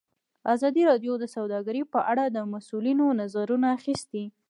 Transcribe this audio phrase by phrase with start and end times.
[0.53, 4.23] ازادي راډیو د سوداګري په اړه د مسؤلینو نظرونه اخیستي.